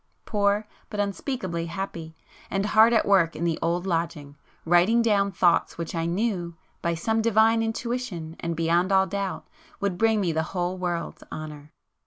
[0.25, 4.35] Poor,—but unspeakably happy,—and hard at work in the old lodging,
[4.65, 9.45] writing down thoughts which I knew, by some divine intuition and beyond all doubt,
[9.79, 11.71] would bring me the whole world's honour.